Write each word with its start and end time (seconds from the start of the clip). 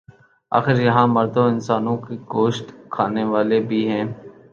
آخر 0.51 0.75
یہاں 0.79 1.07
مردہ 1.07 1.43
انسانوں 1.53 1.97
کے 1.97 2.15
گوشت 2.33 2.65
کھانے 2.89 3.23
والے 3.23 3.59
بھی 3.69 3.81
ہیں۔ 3.89 4.05